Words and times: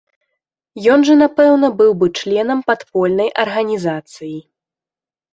Ён 0.93 0.99
жа 1.09 1.15
напэўна 1.23 1.67
быў 1.81 1.91
бы 1.99 2.07
членам 2.19 2.59
падпольнай 2.71 3.29
арганізацыі. 3.43 4.33